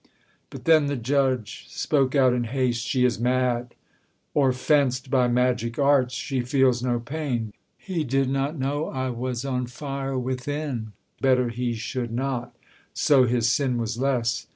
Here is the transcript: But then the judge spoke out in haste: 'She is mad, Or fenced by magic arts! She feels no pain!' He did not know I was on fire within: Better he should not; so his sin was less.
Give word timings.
But 0.49 0.65
then 0.65 0.87
the 0.87 0.95
judge 0.95 1.67
spoke 1.69 2.15
out 2.15 2.33
in 2.33 2.45
haste: 2.45 2.87
'She 2.87 3.05
is 3.05 3.19
mad, 3.19 3.75
Or 4.33 4.51
fenced 4.51 5.11
by 5.11 5.27
magic 5.27 5.77
arts! 5.77 6.15
She 6.15 6.41
feels 6.41 6.81
no 6.81 6.99
pain!' 6.99 7.53
He 7.77 8.03
did 8.03 8.27
not 8.27 8.57
know 8.57 8.87
I 8.87 9.11
was 9.11 9.45
on 9.45 9.67
fire 9.67 10.17
within: 10.17 10.93
Better 11.21 11.49
he 11.49 11.75
should 11.75 12.09
not; 12.11 12.55
so 12.95 13.25
his 13.25 13.47
sin 13.47 13.77
was 13.77 13.99
less. 13.99 14.47